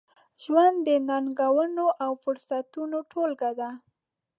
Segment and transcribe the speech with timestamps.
[0.43, 3.69] ژوند د ننګونو، او فرصتونو ټولګه ده.